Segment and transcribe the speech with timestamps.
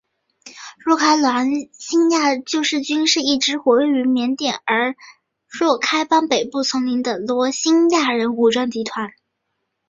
[0.79, 1.29] 若开罗
[1.73, 4.59] 兴亚救世军是一支活跃于缅甸
[5.47, 9.13] 若开邦北部丛林的罗兴亚人武装集团。